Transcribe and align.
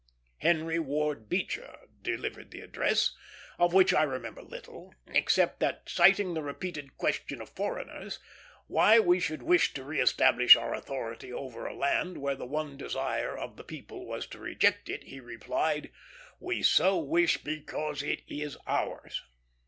Henry 0.39 0.79
Ward 0.79 1.29
Beecher 1.29 1.77
delivered 2.01 2.49
the 2.49 2.61
address, 2.61 3.15
of 3.59 3.71
which 3.71 3.93
I 3.93 4.01
remember 4.01 4.41
little, 4.41 4.95
except 5.05 5.59
that, 5.59 5.83
citing 5.87 6.33
the 6.33 6.41
repeated 6.41 6.97
question 6.97 7.39
of 7.39 7.49
foreigners, 7.49 8.17
why 8.65 8.99
we 8.99 9.19
should 9.19 9.43
wish 9.43 9.75
to 9.75 9.83
re 9.83 10.01
establish 10.01 10.55
our 10.55 10.73
authority 10.73 11.31
over 11.31 11.67
a 11.67 11.75
land 11.75 12.17
where 12.17 12.33
the 12.33 12.47
one 12.47 12.77
desire 12.77 13.37
of 13.37 13.57
the 13.57 13.63
people 13.63 14.07
was 14.07 14.25
to 14.29 14.39
reject 14.39 14.89
it, 14.89 15.03
he 15.03 15.19
replied, 15.19 15.91
"We 16.39 16.63
so 16.63 16.97
wish, 16.97 17.37
because 17.43 18.01
it 18.01 18.23
is 18.27 18.57
ours." 18.65 19.21